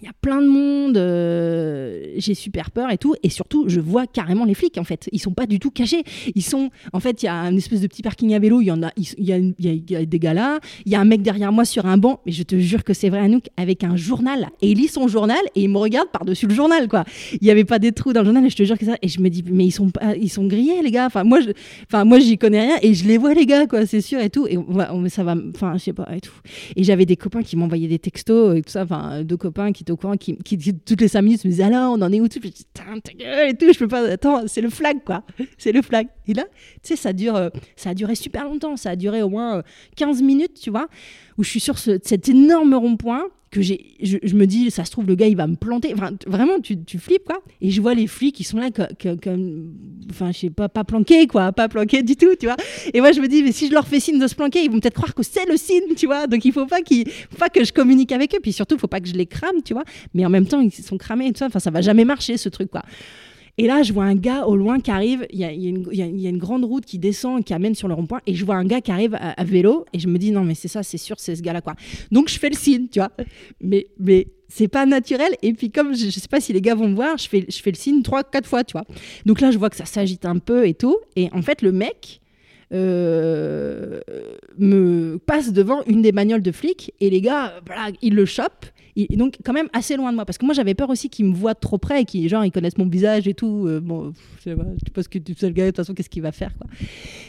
il 0.00 0.06
y 0.06 0.08
a 0.08 0.12
plein 0.20 0.40
de 0.42 0.48
monde, 0.48 0.96
euh, 0.96 2.14
j'ai 2.16 2.34
super 2.34 2.70
peur 2.70 2.90
et 2.90 2.98
tout. 2.98 3.14
Et 3.22 3.28
surtout, 3.28 3.68
je 3.68 3.80
vois 3.80 4.06
carrément 4.06 4.44
les 4.44 4.54
flics, 4.54 4.78
en 4.78 4.84
fait. 4.84 5.08
Ils 5.12 5.18
sont 5.18 5.32
pas 5.32 5.46
du 5.46 5.58
tout 5.58 5.70
cachés. 5.70 6.02
Ils 6.34 6.42
sont, 6.42 6.70
en 6.92 7.00
fait, 7.00 7.22
il 7.22 7.26
y 7.26 7.28
a 7.28 7.34
un 7.34 7.56
espèce 7.56 7.80
de 7.80 7.86
petit 7.86 8.02
parking 8.02 8.34
à 8.34 8.38
vélo, 8.38 8.60
il 8.60 8.66
y 8.66 8.70
en 8.70 8.82
a, 8.82 8.90
il 8.96 9.04
y, 9.18 9.32
il 9.32 9.90
y 9.90 9.96
a 9.96 10.04
des 10.04 10.18
gars 10.18 10.34
là, 10.34 10.58
il 10.84 10.92
y 10.92 10.94
a 10.94 11.00
un 11.00 11.04
mec 11.04 11.22
derrière 11.22 11.52
moi 11.52 11.64
sur 11.64 11.86
un 11.86 11.96
banc, 11.96 12.20
mais 12.26 12.32
je 12.32 12.42
te 12.42 12.58
jure 12.58 12.84
que 12.84 12.92
c'est 12.92 13.08
vrai, 13.08 13.20
Anouk, 13.20 13.48
avec 13.56 13.84
un 13.84 13.96
journal. 13.96 14.48
Et 14.62 14.70
il 14.72 14.78
lit 14.78 14.88
son 14.88 15.08
journal 15.08 15.40
et 15.54 15.62
il 15.62 15.70
me 15.70 15.78
regarde 15.78 16.08
par-dessus 16.10 16.46
le 16.46 16.54
journal, 16.54 16.88
quoi. 16.88 17.04
Il 17.40 17.46
y 17.46 17.50
avait 17.50 17.64
pas 17.64 17.78
des 17.78 17.92
trous 17.92 18.12
dans 18.12 18.20
le 18.20 18.26
journal 18.26 18.44
et 18.44 18.50
je 18.50 18.56
te 18.56 18.64
jure 18.64 18.78
que 18.78 18.84
ça. 18.84 18.96
Et 19.02 19.08
je 19.08 19.20
me 19.20 19.28
dis, 19.30 19.44
mais 19.50 19.66
ils 19.66 19.72
sont, 19.72 19.90
pas, 19.90 20.16
ils 20.16 20.30
sont 20.30 20.46
grillés, 20.46 20.82
les 20.82 20.90
gars. 20.90 21.06
Enfin, 21.06 21.24
moi, 21.24 21.40
je, 21.40 21.50
enfin, 21.86 22.04
moi, 22.04 22.18
j'y 22.18 22.38
connais 22.38 22.60
rien 22.60 22.76
et 22.82 22.94
je 22.94 23.06
les 23.06 23.18
vois, 23.18 23.34
les 23.34 23.46
gars, 23.46 23.66
quoi, 23.66 23.86
c'est 23.86 24.00
sûr 24.00 24.20
et 24.20 24.30
tout. 24.30 24.46
Et 24.46 24.58
ça 25.08 25.24
va, 25.24 25.36
enfin, 25.54 25.74
je 25.76 25.84
sais 25.84 25.92
pas, 25.92 26.08
et 26.14 26.20
tout. 26.20 26.34
Et 26.76 26.84
j'avais 26.84 27.06
des 27.06 27.16
copains 27.16 27.42
qui 27.42 27.56
m'envoyaient 27.56 27.88
des 27.88 27.98
textos 27.98 28.56
et 28.56 28.62
tout 28.62 28.70
ça, 28.70 28.82
enfin, 28.82 29.22
deux 29.22 29.36
copains 29.36 29.72
qui 29.72 29.83
au 29.90 29.96
courant, 29.96 30.16
qui, 30.16 30.36
qui, 30.38 30.58
toutes 30.74 31.00
les 31.00 31.08
cinq 31.08 31.22
minutes 31.22 31.44
me 31.44 31.50
disaient 31.50 31.64
alors 31.64 31.92
on 31.92 32.02
en 32.02 32.12
est 32.12 32.20
où? 32.20 32.28
Tout 32.28 32.40
je 32.42 32.48
dis 32.48 32.66
ta 32.72 33.12
gueule 33.12 33.50
et 33.50 33.54
tout 33.54 33.72
je 33.72 33.78
peux 33.78 33.88
pas 33.88 34.02
attends 34.08 34.46
c'est 34.46 34.60
le 34.60 34.70
flag 34.70 34.98
quoi. 35.04 35.24
C'est 35.58 35.72
le 35.72 35.82
flag 35.82 36.08
et 36.26 36.34
là 36.34 36.44
tu 36.82 36.94
sais 36.94 36.96
ça 36.96 37.10
euh, 37.10 37.50
ça 37.76 37.90
a 37.90 37.94
duré 37.94 38.14
super 38.14 38.44
longtemps 38.44 38.76
ça 38.76 38.90
a 38.90 38.96
duré 38.96 39.22
au 39.22 39.28
moins 39.28 39.62
15 39.96 40.20
euh, 40.20 40.24
minutes 40.24 40.60
tu 40.60 40.70
vois 40.70 40.88
où 41.38 41.44
je 41.44 41.50
suis 41.50 41.60
sur 41.60 41.78
cet 41.78 42.28
énorme 42.28 42.74
rond-point 42.74 43.28
que 43.54 43.62
j'ai, 43.62 43.94
je, 44.02 44.34
me 44.34 44.46
dis, 44.46 44.70
ça 44.70 44.84
se 44.84 44.90
trouve, 44.90 45.06
le 45.06 45.14
gars, 45.14 45.28
il 45.28 45.36
va 45.36 45.46
me 45.46 45.54
planter. 45.54 45.94
vraiment, 46.26 46.58
tu, 46.60 46.82
tu 46.82 46.98
flippes, 46.98 47.24
quoi. 47.24 47.40
Et 47.60 47.70
je 47.70 47.80
vois 47.80 47.94
les 47.94 48.08
flics 48.08 48.34
qui 48.34 48.42
sont 48.42 48.58
là, 48.58 48.70
comme, 48.70 49.72
enfin, 50.10 50.32
je 50.32 50.38
sais 50.38 50.50
pas, 50.50 50.68
pas 50.68 50.82
planqués, 50.82 51.28
quoi, 51.28 51.52
pas 51.52 51.68
planqués 51.68 52.02
du 52.02 52.16
tout, 52.16 52.34
tu 52.38 52.46
vois. 52.46 52.56
Et 52.92 53.00
moi, 53.00 53.12
je 53.12 53.20
me 53.20 53.28
dis, 53.28 53.44
mais 53.44 53.52
si 53.52 53.68
je 53.68 53.72
leur 53.72 53.86
fais 53.86 54.00
signe 54.00 54.18
de 54.18 54.26
se 54.26 54.34
planquer, 54.34 54.64
ils 54.64 54.70
vont 54.70 54.80
peut-être 54.80 54.94
croire 54.94 55.14
que 55.14 55.22
c'est 55.22 55.46
le 55.46 55.56
signe, 55.56 55.94
tu 55.96 56.06
vois. 56.06 56.26
Donc, 56.26 56.44
il 56.44 56.52
faut 56.52 56.66
pas 56.66 56.80
que 56.82 57.64
je 57.64 57.72
communique 57.72 58.10
avec 58.10 58.34
eux. 58.34 58.40
Puis 58.42 58.52
surtout, 58.52 58.74
il 58.74 58.80
faut 58.80 58.88
pas 58.88 59.00
que 59.00 59.08
je 59.08 59.14
les 59.14 59.26
crame, 59.26 59.62
tu 59.64 59.72
vois. 59.72 59.84
Mais 60.14 60.26
en 60.26 60.30
même 60.30 60.46
temps, 60.46 60.60
ils 60.60 60.72
sont 60.72 60.98
cramés 60.98 61.30
tout 61.32 61.38
ça. 61.38 61.46
Enfin, 61.46 61.60
ça 61.60 61.70
va 61.70 61.80
jamais 61.80 62.04
marcher, 62.04 62.36
ce 62.36 62.48
truc, 62.48 62.70
quoi. 62.70 62.82
Et 63.56 63.66
là, 63.66 63.82
je 63.82 63.92
vois 63.92 64.04
un 64.04 64.16
gars 64.16 64.46
au 64.46 64.56
loin 64.56 64.80
qui 64.80 64.90
arrive. 64.90 65.26
Il 65.30 65.38
y 65.38 65.44
a, 65.44 66.28
une 66.28 66.38
grande 66.38 66.64
route 66.64 66.84
qui 66.84 66.98
descend, 66.98 67.44
qui 67.44 67.54
amène 67.54 67.74
sur 67.74 67.88
le 67.88 67.94
rond-point. 67.94 68.20
Et 68.26 68.34
je 68.34 68.44
vois 68.44 68.56
un 68.56 68.64
gars 68.64 68.80
qui 68.80 68.90
arrive 68.90 69.16
à, 69.20 69.44
vélo. 69.44 69.84
Et 69.92 69.98
je 69.98 70.08
me 70.08 70.18
dis, 70.18 70.32
non, 70.32 70.42
mais 70.42 70.54
c'est 70.54 70.68
ça, 70.68 70.82
c'est 70.82 70.98
sûr, 70.98 71.16
c'est 71.18 71.36
ce 71.36 71.42
gars-là, 71.42 71.60
quoi. 71.60 71.74
Donc, 72.10 72.28
je 72.28 72.38
fais 72.38 72.48
le 72.48 72.56
signe, 72.56 72.88
tu 72.88 72.98
vois. 72.98 73.12
Mais, 73.60 73.86
mais 73.98 74.26
c'est 74.48 74.68
pas 74.68 74.86
naturel. 74.86 75.36
Et 75.42 75.52
puis, 75.52 75.70
comme 75.70 75.94
je, 75.94 76.06
je, 76.06 76.18
sais 76.18 76.28
pas 76.28 76.40
si 76.40 76.52
les 76.52 76.60
gars 76.60 76.74
vont 76.74 76.88
me 76.88 76.94
voir, 76.94 77.16
je 77.16 77.28
fais, 77.28 77.46
je 77.48 77.60
fais 77.60 77.70
le 77.70 77.76
signe 77.76 78.02
trois, 78.02 78.24
quatre 78.24 78.48
fois, 78.48 78.64
tu 78.64 78.72
vois. 78.72 78.84
Donc 79.24 79.40
là, 79.40 79.50
je 79.52 79.58
vois 79.58 79.70
que 79.70 79.76
ça 79.76 79.86
s'agite 79.86 80.24
un 80.24 80.38
peu 80.38 80.66
et 80.66 80.74
tout. 80.74 80.98
Et 81.14 81.28
en 81.32 81.42
fait, 81.42 81.62
le 81.62 81.70
mec, 81.70 82.20
euh, 82.74 84.00
me 84.58 85.18
passe 85.18 85.52
devant 85.52 85.82
une 85.86 86.02
des 86.02 86.12
bagnoles 86.12 86.42
de 86.42 86.52
flics 86.52 86.92
et 87.00 87.10
les 87.10 87.20
gars, 87.20 87.54
voilà, 87.66 87.88
ils 88.02 88.14
le 88.14 88.24
chopent. 88.24 88.66
Et 88.96 89.16
donc 89.16 89.38
quand 89.44 89.52
même 89.52 89.68
assez 89.72 89.96
loin 89.96 90.10
de 90.10 90.16
moi. 90.16 90.24
Parce 90.24 90.38
que 90.38 90.44
moi 90.44 90.54
j'avais 90.54 90.74
peur 90.74 90.88
aussi 90.88 91.08
qu'ils 91.10 91.24
me 91.24 91.34
voient 91.34 91.56
trop 91.56 91.78
près 91.78 92.02
et 92.02 92.04
qu'ils 92.04 92.28
genre 92.28 92.44
ils 92.44 92.52
connaissent 92.52 92.78
mon 92.78 92.88
visage 92.88 93.26
et 93.26 93.34
tout. 93.34 93.66
Euh, 93.66 93.80
bon 93.80 94.12
je 94.38 94.50
sais 94.50 94.56
pas 94.56 94.64
parce 94.94 95.08
que 95.08 95.18
tu 95.18 95.34
sais 95.34 95.46
le 95.46 95.52
gars 95.52 95.64
de 95.64 95.70
toute 95.70 95.78
façon 95.78 95.94
qu'est-ce 95.94 96.08
qu'il 96.10 96.22
va 96.22 96.32
faire 96.32 96.52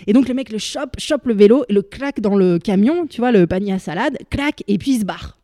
et 0.05 0.13
donc 0.13 0.27
le 0.27 0.33
mec 0.33 0.51
le 0.51 0.57
chope 0.57 0.99
chope 0.99 1.25
le 1.25 1.33
vélo 1.33 1.65
le 1.69 1.81
claque 1.81 2.19
dans 2.19 2.35
le 2.35 2.59
camion 2.59 3.07
tu 3.07 3.21
vois 3.21 3.31
le 3.31 3.47
panier 3.47 3.73
à 3.73 3.79
salade 3.79 4.17
claque 4.29 4.63
et 4.67 4.77
puis 4.77 4.91
il 4.91 4.99
se 4.99 5.05
barre 5.05 5.39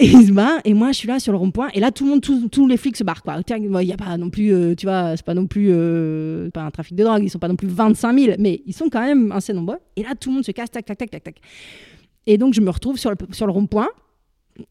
et 0.00 0.06
il 0.06 0.26
se 0.26 0.32
barre 0.32 0.60
et 0.64 0.74
moi 0.74 0.92
je 0.92 0.98
suis 0.98 1.08
là 1.08 1.18
sur 1.20 1.32
le 1.32 1.38
rond-point 1.38 1.68
et 1.74 1.80
là 1.80 1.90
tout 1.90 2.04
le 2.04 2.10
monde 2.10 2.50
tous 2.50 2.66
les 2.66 2.76
flics 2.76 2.96
se 2.96 3.04
barrent 3.04 3.22
quoi 3.22 3.40
il 3.56 3.68
n'y 3.68 3.92
a 3.92 3.96
pas 3.96 4.16
non 4.16 4.30
plus 4.30 4.52
euh, 4.52 4.74
tu 4.74 4.86
vois 4.86 5.16
c'est 5.16 5.24
pas 5.24 5.34
non 5.34 5.46
plus 5.46 5.68
euh, 5.70 6.50
pas 6.50 6.62
un 6.62 6.70
trafic 6.70 6.96
de 6.96 7.04
drogue 7.04 7.22
ils 7.22 7.30
sont 7.30 7.38
pas 7.38 7.48
non 7.48 7.56
plus 7.56 7.68
25 7.68 8.18
000 8.18 8.36
mais 8.38 8.62
ils 8.66 8.74
sont 8.74 8.88
quand 8.88 9.00
même 9.00 9.32
assez 9.32 9.52
nombreux 9.52 9.78
et 9.96 10.02
là 10.02 10.14
tout 10.18 10.30
le 10.30 10.36
monde 10.36 10.44
se 10.44 10.52
casse 10.52 10.70
tac 10.70 10.84
tac 10.84 10.98
tac 10.98 11.10
tac 11.10 11.22
tac 11.22 11.40
et 12.26 12.38
donc 12.38 12.54
je 12.54 12.60
me 12.60 12.70
retrouve 12.70 12.98
sur 12.98 13.10
le, 13.10 13.16
sur 13.32 13.46
le 13.46 13.52
rond-point 13.52 13.88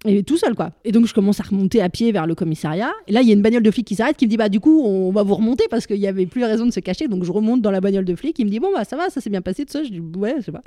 et 0.05 0.23
tout 0.23 0.37
seul 0.37 0.55
quoi. 0.55 0.71
Et 0.83 0.91
donc 0.91 1.05
je 1.07 1.13
commence 1.13 1.39
à 1.39 1.43
remonter 1.43 1.81
à 1.81 1.89
pied 1.89 2.11
vers 2.11 2.27
le 2.27 2.35
commissariat. 2.35 2.91
Et 3.07 3.11
là 3.11 3.21
il 3.21 3.27
y 3.27 3.31
a 3.31 3.33
une 3.33 3.41
bagnole 3.41 3.63
de 3.63 3.71
flic 3.71 3.87
qui 3.87 3.95
s'arrête 3.95 4.17
qui 4.17 4.25
me 4.25 4.29
dit 4.29 4.37
bah 4.37 4.49
du 4.49 4.59
coup 4.59 4.81
on 4.83 5.11
va 5.11 5.23
vous 5.23 5.35
remonter 5.35 5.65
parce 5.69 5.87
qu'il 5.87 5.99
n'y 5.99 6.07
avait 6.07 6.25
plus 6.25 6.43
raison 6.43 6.65
de 6.65 6.71
se 6.71 6.79
cacher. 6.79 7.07
Donc 7.07 7.23
je 7.23 7.31
remonte 7.31 7.61
dans 7.61 7.71
la 7.71 7.81
bagnole 7.81 8.05
de 8.05 8.15
flic. 8.15 8.37
Il 8.39 8.45
me 8.45 8.51
dit 8.51 8.59
bon 8.59 8.71
bah 8.73 8.83
ça 8.83 8.97
va, 8.97 9.09
ça 9.09 9.21
s'est 9.21 9.29
bien 9.29 9.41
passé 9.41 9.65
tout 9.65 9.71
ça. 9.71 9.83
Je 9.83 9.89
dis 9.89 9.99
ouais 9.99 10.41
sais 10.41 10.51
pas. 10.51 10.63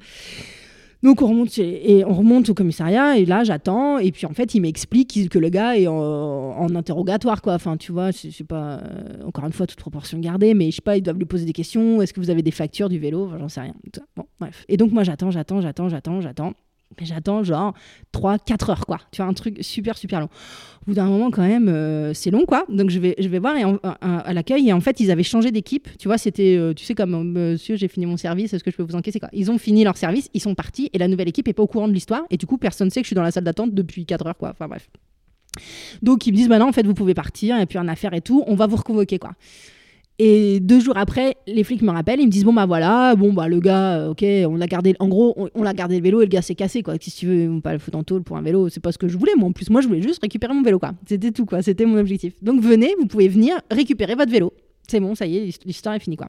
Donc 1.03 1.23
on 1.23 1.29
remonte, 1.29 1.57
et 1.59 2.05
on 2.05 2.13
remonte 2.13 2.51
au 2.51 2.55
commissariat 2.55 3.17
et 3.17 3.25
là 3.25 3.43
j'attends 3.43 3.99
et 3.99 4.13
puis 4.13 4.27
en 4.27 4.35
fait 4.35 4.55
il 4.55 4.61
m'explique 4.61 5.31
que 5.31 5.39
le 5.39 5.49
gars 5.49 5.75
est 5.77 5.87
en, 5.87 6.75
interrogatoire 6.75 7.41
quoi. 7.41 7.55
Enfin 7.55 7.79
tu 7.79 7.91
vois, 7.91 8.11
je 8.11 8.29
sais 8.29 8.45
pas, 8.45 8.81
euh, 8.81 9.25
encore 9.27 9.47
une 9.47 9.53
fois 9.53 9.67
toute 9.67 9.79
proportion 9.79 10.19
gardée, 10.19 10.53
mais 10.53 10.71
je 10.71 10.77
sais 10.77 10.83
pas, 10.83 10.99
ils 10.99 11.03
doivent 11.03 11.19
lui 11.19 11.25
poser 11.25 11.47
des 11.47 11.55
questions. 11.55 12.03
Est-ce 12.03 12.13
que 12.13 12.21
vous 12.21 12.31
avez 12.31 12.43
des 12.43 12.51
factures 12.51 12.91
du 12.91 12.99
vélo? 12.99 13.31
J'en 13.39 13.49
sais 13.49 13.63
rien. 13.63 13.75
Bon 14.15 14.25
bref. 14.39 14.65
Et 14.69 14.77
donc 14.77 14.93
moi 14.93 15.03
j'attends, 15.03 15.31
j'attends, 15.31 15.61
j'attends, 15.63 15.89
j'attends, 15.89 16.21
j'attends. 16.21 16.53
Mais 16.99 17.07
j'attends 17.07 17.45
genre 17.45 17.75
3-4 18.13 18.71
heures, 18.71 18.87
quoi. 18.87 18.99
Tu 19.13 19.23
vois, 19.23 19.31
un 19.31 19.33
truc 19.33 19.59
super, 19.61 19.97
super 19.97 20.21
long. 20.21 20.29
Au 20.83 20.87
bout 20.87 20.95
d'un 20.95 21.07
moment, 21.07 21.31
quand 21.31 21.47
même, 21.47 21.69
euh, 21.69 22.13
c'est 22.15 22.31
long, 22.31 22.47
quoi. 22.47 22.65
Donc, 22.69 22.91
je 22.91 22.99
vais, 22.99 23.15
je 23.19 23.29
vais 23.29 23.39
voir 23.39 23.57
et 23.57 23.63
à 24.01 24.33
l'accueil. 24.33 24.69
Et 24.69 24.73
en 24.73 24.81
fait, 24.81 24.99
ils 24.99 25.11
avaient 25.11 25.23
changé 25.23 25.53
d'équipe. 25.53 25.89
Tu 25.99 26.09
vois, 26.09 26.19
c'était, 26.19 26.57
euh, 26.57 26.75
tu 26.75 26.85
sais, 26.85 26.95
comme 26.95 27.15
euh, 27.15 27.23
monsieur, 27.23 27.77
j'ai 27.77 27.87
fini 27.87 28.07
mon 28.07 28.17
service, 28.17 28.53
est-ce 28.53 28.65
que 28.65 28.71
je 28.71 28.77
peux 28.77 28.83
vous 28.83 28.97
encaisser, 28.97 29.21
quoi? 29.21 29.29
Ils 29.33 29.51
ont 29.51 29.59
fini 29.59 29.85
leur 29.85 29.97
service, 29.97 30.29
ils 30.35 30.41
sont 30.41 30.55
partis 30.55 30.91
et 30.93 30.99
la 30.99 31.07
nouvelle 31.07 31.29
équipe 31.29 31.47
est 31.47 31.53
pas 31.53 31.63
au 31.63 31.69
courant 31.69 31.87
de 31.87 31.93
l'histoire. 31.93 32.23
Et 32.31 32.37
du 32.37 32.47
coup, 32.47 32.59
personne 32.59 32.89
ne 32.89 32.91
sait 32.91 33.01
que 33.01 33.05
je 33.05 33.11
suis 33.11 33.17
dans 33.17 33.23
la 33.23 33.31
salle 33.31 33.45
d'attente 33.45 33.73
depuis 33.73 34.05
4 34.05 34.27
heures, 34.27 34.37
quoi. 34.37 34.51
Enfin, 34.51 34.67
bref. 34.67 34.91
Donc, 36.03 36.27
ils 36.27 36.33
me 36.33 36.37
disent, 36.37 36.49
bah 36.49 36.59
non, 36.59 36.69
en 36.69 36.73
fait, 36.73 36.87
vous 36.87 36.95
pouvez 36.95 37.15
partir, 37.15 37.59
et 37.61 37.67
puis 37.67 37.79
un 37.79 37.89
affaire 37.89 38.15
et 38.15 38.21
tout, 38.21 38.43
on 38.47 38.55
va 38.55 38.67
vous 38.67 38.77
reconvoquer, 38.77 39.19
quoi. 39.19 39.33
Et 40.23 40.61
deux 40.61 40.81
jours 40.81 40.99
après, 40.99 41.39
les 41.47 41.65
flics 41.65 41.81
me 41.81 41.93
rappellent, 41.93 42.21
ils 42.21 42.27
me 42.27 42.31
disent 42.31 42.45
bon 42.45 42.53
bah 42.53 42.67
voilà, 42.67 43.15
bon 43.17 43.33
bah 43.33 43.49
le 43.49 43.59
gars, 43.59 44.01
euh, 44.01 44.11
ok, 44.11 44.23
on 44.23 44.61
a 44.61 44.67
gardé, 44.67 44.95
en 45.01 45.09
gros, 45.09 45.49
on, 45.55 45.63
l'a 45.63 45.73
gardé 45.73 45.97
le 45.97 46.03
vélo 46.03 46.21
et 46.21 46.27
le 46.27 46.29
gars 46.29 46.43
s'est 46.43 46.55
cassé 46.55 46.83
quoi. 46.83 46.97
Si 47.01 47.11
tu 47.11 47.27
veux, 47.27 47.61
pas 47.63 47.73
le 47.73 47.79
foutre 47.79 47.97
en 47.97 48.03
tôle 48.03 48.23
pour 48.23 48.37
un 48.37 48.43
vélo, 48.43 48.69
c'est 48.69 48.81
pas 48.81 48.93
ce 48.93 48.99
que 48.99 49.09
je 49.09 49.17
voulais. 49.17 49.33
Moi 49.39 49.49
en 49.49 49.53
plus, 49.53 49.71
moi 49.71 49.81
je 49.81 49.89
voulais 49.89 50.03
juste 50.03 50.21
récupérer 50.21 50.53
mon 50.53 50.61
vélo 50.61 50.79
quoi. 50.79 50.93
C'était 51.07 51.31
tout 51.31 51.47
quoi, 51.47 51.63
c'était 51.63 51.87
mon 51.87 51.97
objectif. 51.97 52.35
Donc 52.43 52.61
venez, 52.61 52.95
vous 53.01 53.07
pouvez 53.07 53.29
venir 53.29 53.63
récupérer 53.71 54.15
votre 54.15 54.31
vélo. 54.31 54.53
C'est 54.89 55.01
bon, 55.01 55.15
ça 55.15 55.25
y 55.25 55.39
est, 55.39 55.65
l'histoire 55.65 55.95
est 55.95 56.01
finie 56.01 56.19
quoi. 56.19 56.29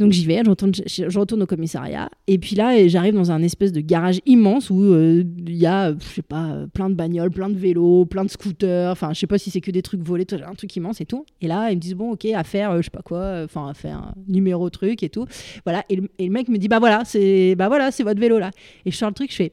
Donc 0.00 0.12
j'y 0.12 0.24
vais, 0.24 0.40
je 0.86 1.18
retourne, 1.18 1.42
au 1.42 1.46
commissariat. 1.46 2.08
Et 2.26 2.38
puis 2.38 2.56
là, 2.56 2.88
j'arrive 2.88 3.14
dans 3.14 3.30
un 3.30 3.42
espèce 3.42 3.70
de 3.70 3.82
garage 3.82 4.20
immense 4.24 4.70
où 4.70 4.80
euh, 4.82 5.22
il 5.46 5.56
y 5.56 5.66
a, 5.66 5.92
je 5.92 6.04
sais 6.04 6.22
pas, 6.22 6.56
plein 6.72 6.88
de 6.88 6.94
bagnoles, 6.94 7.30
plein 7.30 7.50
de 7.50 7.58
vélos, 7.58 8.06
plein 8.06 8.24
de 8.24 8.30
scooters. 8.30 8.90
Enfin, 8.90 9.12
je 9.12 9.20
sais 9.20 9.26
pas 9.26 9.36
si 9.36 9.50
c'est 9.50 9.60
que 9.60 9.70
des 9.70 9.82
trucs 9.82 10.00
volés, 10.02 10.26
un 10.46 10.54
truc 10.54 10.74
immense 10.74 11.02
et 11.02 11.04
tout. 11.04 11.26
Et 11.42 11.48
là, 11.48 11.70
ils 11.70 11.76
me 11.76 11.80
disent, 11.80 11.94
bon, 11.94 12.12
ok, 12.12 12.24
à 12.34 12.44
faire, 12.44 12.70
euh, 12.70 12.78
je 12.78 12.84
sais 12.84 12.90
pas 12.90 13.02
quoi, 13.02 13.18
euh, 13.18 13.44
enfin, 13.44 13.68
à 13.68 13.74
faire 13.74 14.14
numéro 14.26 14.70
truc 14.70 15.02
et 15.02 15.10
tout. 15.10 15.26
Voilà. 15.66 15.84
Et 15.90 15.96
le, 15.96 16.30
mec 16.30 16.48
me 16.48 16.56
dit, 16.56 16.68
bah 16.68 16.78
voilà, 16.78 17.02
c'est 17.04 17.54
bah 17.54 17.68
voilà, 17.68 17.90
votre 17.90 18.20
vélo 18.20 18.38
là. 18.38 18.50
Et 18.86 18.90
je 18.90 18.96
sors 18.96 19.10
le 19.10 19.14
truc, 19.14 19.30
je 19.30 19.36
fais, 19.36 19.52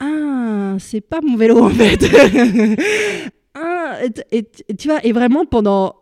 ah, 0.00 0.74
c'est 0.80 1.00
pas 1.00 1.20
mon 1.22 1.36
vélo 1.36 1.62
en 1.62 1.70
fait. 1.70 2.04
ah, 3.54 4.00
tu 4.76 4.88
vois, 4.88 5.04
et 5.06 5.12
vraiment 5.12 5.44
pendant 5.44 5.94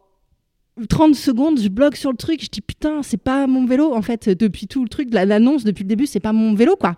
30 0.88 1.14
secondes, 1.14 1.60
je 1.60 1.68
bloque 1.68 1.96
sur 1.96 2.10
le 2.10 2.16
truc, 2.16 2.42
je 2.42 2.48
dis 2.48 2.60
putain, 2.60 3.02
c'est 3.02 3.16
pas 3.16 3.46
mon 3.46 3.64
vélo 3.64 3.94
en 3.94 4.02
fait, 4.02 4.28
depuis 4.28 4.66
tout 4.66 4.82
le 4.82 4.88
truc, 4.88 5.08
l'annonce 5.12 5.64
depuis 5.64 5.84
le 5.84 5.88
début, 5.88 6.06
c'est 6.06 6.20
pas 6.20 6.32
mon 6.32 6.54
vélo 6.54 6.76
quoi. 6.76 6.96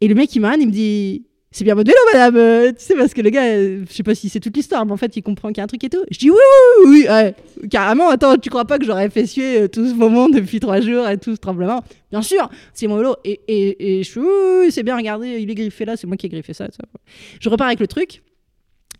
Et 0.00 0.08
le 0.08 0.14
mec 0.14 0.34
il 0.34 0.40
m'arrête, 0.40 0.60
il 0.60 0.66
me 0.66 0.72
dit 0.72 1.24
c'est 1.56 1.64
bien 1.64 1.74
votre 1.74 1.90
vélo, 1.90 1.98
madame. 2.12 2.36
Euh, 2.36 2.70
tu 2.72 2.84
sais, 2.84 2.94
parce 2.94 3.14
que 3.14 3.22
le 3.22 3.30
gars, 3.30 3.44
euh, 3.44 3.84
je 3.88 3.94
sais 3.94 4.02
pas 4.02 4.14
si 4.14 4.28
c'est 4.28 4.40
toute 4.40 4.54
l'histoire, 4.54 4.84
mais 4.84 4.92
en 4.92 4.98
fait, 4.98 5.16
il 5.16 5.22
comprend 5.22 5.48
qu'il 5.48 5.56
y 5.56 5.60
a 5.60 5.64
un 5.64 5.68
truc 5.68 5.82
et 5.84 5.88
tout. 5.88 6.04
Je 6.10 6.18
dis 6.18 6.30
oui, 6.30 6.36
oui, 6.36 6.90
oui, 6.90 7.06
ouais, 7.08 7.34
carrément. 7.70 8.10
Attends, 8.10 8.36
tu 8.36 8.50
crois 8.50 8.66
pas 8.66 8.78
que 8.78 8.84
j'aurais 8.84 9.08
fait 9.08 9.24
suer 9.24 9.62
euh, 9.62 9.66
tout 9.68 9.88
ce 9.88 9.94
moment 9.94 10.28
depuis 10.28 10.60
trois 10.60 10.82
jours 10.82 11.08
et 11.08 11.16
tout 11.16 11.34
ce 11.34 11.40
tremblement? 11.40 11.82
Bien 12.10 12.20
sûr, 12.20 12.50
c'est 12.74 12.86
mon 12.88 12.98
vélo. 12.98 13.16
Et, 13.24 13.40
et, 13.48 13.98
et 13.98 14.02
je 14.02 14.10
suis 14.10 14.20
oui, 14.20 14.70
c'est 14.70 14.82
bien, 14.82 14.98
regardez, 14.98 15.38
il 15.40 15.50
est 15.50 15.54
griffé 15.54 15.86
là, 15.86 15.96
c'est 15.96 16.06
moi 16.06 16.18
qui 16.18 16.26
ai 16.26 16.28
griffé 16.28 16.52
ça, 16.52 16.66
ça. 16.66 16.84
Je 17.40 17.48
repars 17.48 17.68
avec 17.68 17.80
le 17.80 17.86
truc. 17.86 18.22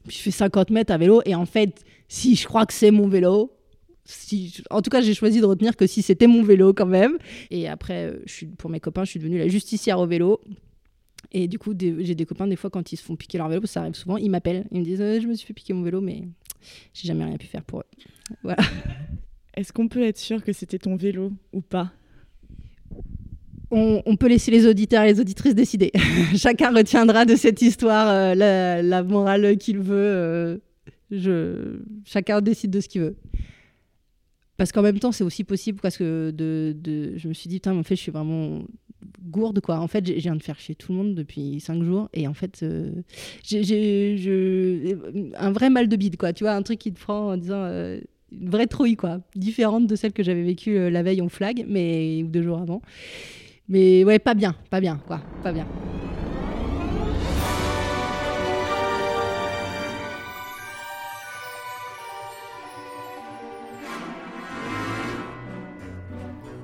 Je 0.08 0.16
fais 0.16 0.30
50 0.30 0.70
mètres 0.70 0.94
à 0.94 0.96
vélo 0.96 1.20
et 1.26 1.34
en 1.34 1.44
fait, 1.44 1.84
si 2.08 2.36
je 2.36 2.46
crois 2.46 2.64
que 2.64 2.72
c'est 2.72 2.90
mon 2.90 3.06
vélo, 3.08 3.50
si, 4.06 4.62
en 4.70 4.82
tout 4.82 4.90
cas, 4.90 5.00
j'ai 5.00 5.14
choisi 5.14 5.40
de 5.40 5.46
retenir 5.46 5.76
que 5.76 5.86
si 5.86 6.00
c'était 6.00 6.26
mon 6.26 6.42
vélo 6.42 6.72
quand 6.72 6.86
même. 6.86 7.18
Et 7.50 7.68
après, 7.68 8.18
je 8.24 8.32
suis, 8.32 8.46
pour 8.46 8.70
mes 8.70 8.80
copains, 8.80 9.04
je 9.04 9.10
suis 9.10 9.18
devenue 9.18 9.38
la 9.38 9.48
justicière 9.48 9.98
au 9.98 10.06
vélo. 10.06 10.40
Et 11.32 11.48
du 11.48 11.58
coup, 11.58 11.74
j'ai 11.78 12.14
des 12.14 12.26
copains, 12.26 12.46
des 12.46 12.56
fois, 12.56 12.70
quand 12.70 12.92
ils 12.92 12.96
se 12.96 13.02
font 13.02 13.16
piquer 13.16 13.38
leur 13.38 13.48
vélo, 13.48 13.66
ça 13.66 13.80
arrive 13.80 13.94
souvent, 13.94 14.16
ils 14.16 14.30
m'appellent. 14.30 14.66
Ils 14.70 14.80
me 14.80 14.84
disent 14.84 15.00
euh, 15.00 15.20
Je 15.20 15.26
me 15.26 15.34
suis 15.34 15.46
fait 15.46 15.54
piquer 15.54 15.72
mon 15.72 15.82
vélo, 15.82 16.00
mais 16.00 16.22
j'ai 16.94 17.08
jamais 17.08 17.24
rien 17.24 17.36
pu 17.36 17.46
faire 17.46 17.64
pour 17.64 17.80
eux. 17.80 17.86
Voilà. 18.42 18.62
Est-ce 19.54 19.72
qu'on 19.72 19.88
peut 19.88 20.02
être 20.02 20.18
sûr 20.18 20.44
que 20.44 20.52
c'était 20.52 20.78
ton 20.78 20.96
vélo 20.96 21.32
ou 21.52 21.60
pas? 21.60 21.92
On, 23.70 24.16
peut 24.16 24.28
laisser 24.28 24.52
les 24.52 24.66
auditeurs 24.66 25.02
et 25.02 25.12
les 25.12 25.20
auditrices 25.20 25.54
décider. 25.54 25.90
Chacun 26.36 26.72
retiendra 26.72 27.24
de 27.24 27.34
cette 27.34 27.60
histoire 27.62 28.08
euh, 28.08 28.34
la, 28.82 29.02
morale 29.02 29.58
qu'il 29.58 29.78
veut. 29.78 29.96
Euh, 29.96 30.58
je... 31.10 31.80
Chacun 32.04 32.40
décide 32.40 32.70
de 32.70 32.80
ce 32.80 32.88
qu'il 32.88 33.00
veut. 33.00 33.16
Parce 34.56 34.72
qu'en 34.72 34.82
même 34.82 34.98
temps, 34.98 35.12
c'est 35.12 35.24
aussi 35.24 35.44
possible 35.44 35.80
parce 35.80 35.96
que 35.96 36.30
de, 36.30 36.74
de, 36.78 37.16
je 37.16 37.28
me 37.28 37.34
suis 37.34 37.48
dit, 37.48 37.56
putain, 37.56 37.76
en 37.76 37.82
fait, 37.82 37.96
je 37.96 38.00
suis 38.00 38.12
vraiment 38.12 38.62
gourde 39.22 39.60
quoi. 39.60 39.78
En 39.78 39.88
fait, 39.88 40.06
je 40.06 40.12
viens 40.12 40.36
de 40.36 40.42
faire 40.42 40.58
chier 40.58 40.74
tout 40.74 40.92
le 40.92 40.98
monde 40.98 41.14
depuis 41.14 41.60
cinq 41.60 41.82
jours 41.82 42.08
et 42.12 42.26
en 42.26 42.34
fait, 42.34 42.60
euh, 42.62 42.90
j'ai 43.44 44.96
un 45.36 45.52
vrai 45.52 45.70
mal 45.70 45.88
de 45.88 45.96
bide 45.96 46.16
quoi. 46.16 46.32
Tu 46.32 46.44
vois, 46.44 46.52
un 46.52 46.62
truc 46.62 46.78
qui 46.78 46.92
te 46.92 47.00
prend 47.00 47.32
en 47.32 47.36
disant 47.36 47.62
euh, 47.64 48.00
une 48.32 48.50
vraie 48.50 48.66
trouille 48.66 48.96
quoi, 48.96 49.20
différente 49.34 49.86
de 49.86 49.96
celle 49.96 50.12
que 50.12 50.22
j'avais 50.22 50.42
vécue 50.42 50.76
euh, 50.76 50.90
la 50.90 51.02
veille 51.02 51.20
en 51.20 51.28
flag, 51.28 51.64
mais 51.68 52.22
ou 52.22 52.28
deux 52.28 52.42
jours 52.42 52.58
avant. 52.58 52.82
Mais 53.68 54.04
ouais, 54.04 54.18
pas 54.18 54.34
bien, 54.34 54.54
pas 54.70 54.80
bien 54.80 55.00
quoi, 55.06 55.20
pas 55.42 55.52
bien. 55.52 55.66